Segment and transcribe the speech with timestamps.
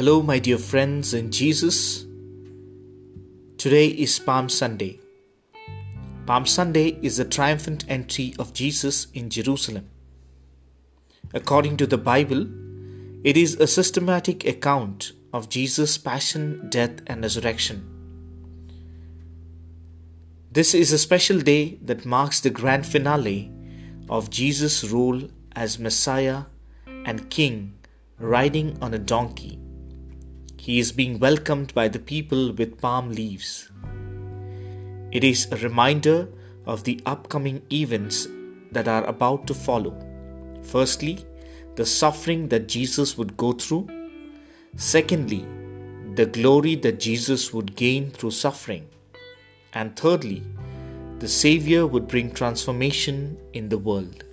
[0.00, 2.06] Hello, my dear friends in Jesus.
[3.58, 4.98] Today is Palm Sunday.
[6.24, 9.90] Palm Sunday is the triumphant entry of Jesus in Jerusalem.
[11.34, 12.46] According to the Bible,
[13.24, 17.84] it is a systematic account of Jesus' passion, death, and resurrection.
[20.50, 23.52] This is a special day that marks the grand finale
[24.08, 26.44] of Jesus' rule as Messiah
[26.86, 27.74] and King
[28.18, 29.59] riding on a donkey.
[30.60, 33.70] He is being welcomed by the people with palm leaves.
[35.10, 36.28] It is a reminder
[36.66, 38.28] of the upcoming events
[38.70, 39.96] that are about to follow.
[40.62, 41.24] Firstly,
[41.76, 43.88] the suffering that Jesus would go through.
[44.76, 45.46] Secondly,
[46.14, 48.86] the glory that Jesus would gain through suffering.
[49.72, 50.42] And thirdly,
[51.20, 54.24] the Savior would bring transformation in the world.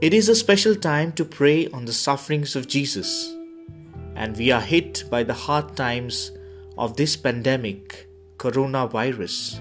[0.00, 3.36] It is a special time to pray on the sufferings of Jesus,
[4.16, 6.32] and we are hit by the hard times
[6.78, 9.60] of this pandemic, coronavirus.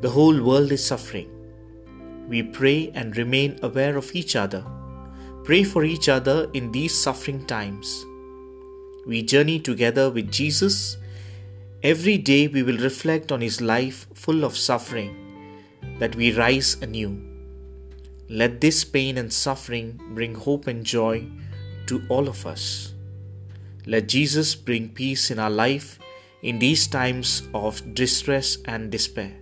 [0.00, 1.30] The whole world is suffering.
[2.28, 4.64] We pray and remain aware of each other.
[5.44, 8.04] Pray for each other in these suffering times.
[9.06, 10.96] We journey together with Jesus.
[11.84, 15.14] Every day we will reflect on his life full of suffering,
[16.00, 17.33] that we rise anew.
[18.28, 21.26] Let this pain and suffering bring hope and joy
[21.86, 22.94] to all of us.
[23.86, 25.98] Let Jesus bring peace in our life
[26.42, 29.32] in these times of distress and despair.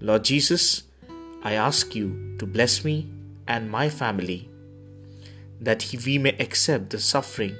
[0.00, 0.84] Lord Jesus,
[1.42, 3.10] I ask you to bless me
[3.48, 4.48] and my family
[5.60, 7.56] that we may accept the suffering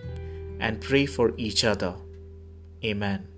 [0.60, 1.94] and pray for each other.
[2.84, 3.33] Amen.